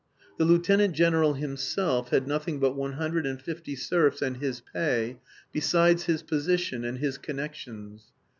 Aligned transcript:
(The 0.39 0.45
Lieutenant 0.45 0.95
General 0.95 1.35
himself 1.35 2.09
had 2.09 2.27
nothing 2.27 2.59
but 2.59 2.75
one 2.75 2.93
hundred 2.93 3.27
and 3.27 3.39
fifty 3.39 3.75
serfs 3.75 4.19
and 4.19 4.37
his 4.37 4.59
pay, 4.59 5.19
besides 5.51 6.05
his 6.05 6.23
position 6.23 6.83
and 6.83 6.97
his 6.97 7.19
connections. 7.19 8.05